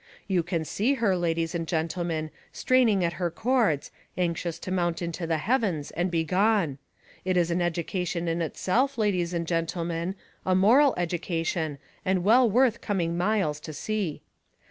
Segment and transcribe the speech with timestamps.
[0.27, 5.27] You can see her, ladies and gentlemen, straining at her cords, anxious to mount into
[5.27, 6.79] the heavens and be gone!
[7.23, 12.81] It is an education in itself, ladies and gentlemen, a moral education, and well worth
[12.81, 14.23] coming miles to see.